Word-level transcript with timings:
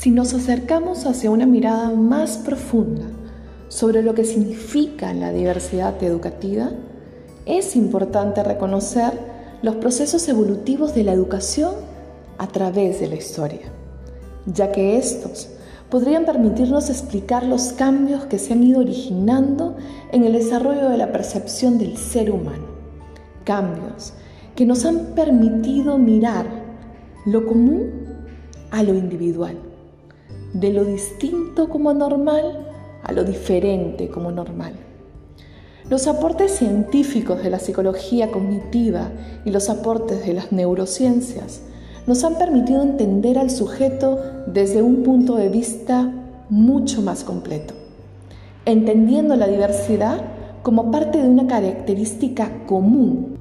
Si 0.00 0.10
nos 0.10 0.32
acercamos 0.32 1.04
hacia 1.04 1.30
una 1.30 1.44
mirada 1.44 1.90
más 1.90 2.38
profunda 2.38 3.04
sobre 3.68 4.02
lo 4.02 4.14
que 4.14 4.24
significa 4.24 5.12
la 5.12 5.30
diversidad 5.30 6.02
educativa, 6.02 6.70
es 7.44 7.76
importante 7.76 8.42
reconocer 8.42 9.12
los 9.60 9.74
procesos 9.74 10.26
evolutivos 10.28 10.94
de 10.94 11.04
la 11.04 11.12
educación 11.12 11.74
a 12.38 12.46
través 12.46 12.98
de 12.98 13.08
la 13.08 13.16
historia, 13.16 13.60
ya 14.46 14.72
que 14.72 14.96
estos 14.96 15.50
podrían 15.90 16.24
permitirnos 16.24 16.88
explicar 16.88 17.44
los 17.44 17.74
cambios 17.74 18.24
que 18.24 18.38
se 18.38 18.54
han 18.54 18.62
ido 18.62 18.80
originando 18.80 19.76
en 20.12 20.24
el 20.24 20.32
desarrollo 20.32 20.88
de 20.88 20.96
la 20.96 21.12
percepción 21.12 21.76
del 21.76 21.98
ser 21.98 22.30
humano. 22.30 22.68
Cambios 23.44 24.14
que 24.56 24.64
nos 24.64 24.86
han 24.86 25.14
permitido 25.14 25.98
mirar 25.98 26.46
lo 27.26 27.44
común 27.44 27.90
a 28.70 28.82
lo 28.82 28.94
individual, 28.94 29.58
de 30.52 30.72
lo 30.72 30.84
distinto 30.84 31.68
como 31.68 31.92
normal 31.92 32.66
a 33.02 33.12
lo 33.12 33.24
diferente 33.24 34.08
como 34.08 34.30
normal. 34.30 34.74
Los 35.88 36.06
aportes 36.06 36.52
científicos 36.52 37.42
de 37.42 37.50
la 37.50 37.58
psicología 37.58 38.30
cognitiva 38.30 39.10
y 39.44 39.50
los 39.50 39.68
aportes 39.70 40.24
de 40.24 40.34
las 40.34 40.52
neurociencias 40.52 41.62
nos 42.06 42.22
han 42.24 42.36
permitido 42.36 42.82
entender 42.82 43.38
al 43.38 43.50
sujeto 43.50 44.20
desde 44.46 44.82
un 44.82 45.02
punto 45.02 45.36
de 45.36 45.48
vista 45.48 46.12
mucho 46.48 47.02
más 47.02 47.24
completo, 47.24 47.74
entendiendo 48.64 49.36
la 49.36 49.48
diversidad 49.48 50.20
como 50.62 50.90
parte 50.90 51.18
de 51.22 51.28
una 51.28 51.46
característica 51.46 52.64
común 52.66 53.36